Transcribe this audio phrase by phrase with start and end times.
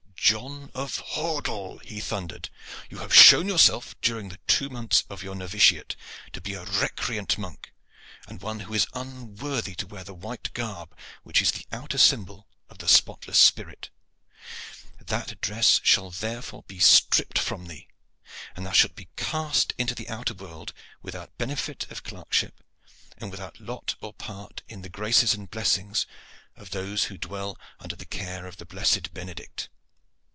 [0.31, 2.49] "John of Hordle," he thundered,
[2.89, 5.97] "you have shown yourself during the two months of your novitiate
[6.31, 7.73] to be a recreant monk,
[8.29, 12.47] and one who is unworthy to wear the white garb which is the outer symbol
[12.69, 13.89] of the spotless spirit.
[15.01, 17.89] That dress shall therefore be stripped from thee,
[18.55, 20.71] and thou shalt be cast into the outer world
[21.01, 22.63] without benefit of clerkship,
[23.17, 26.07] and without lot or part in the graces and blessings
[26.55, 29.67] of those who dwell under the care of the Blessed Benedict.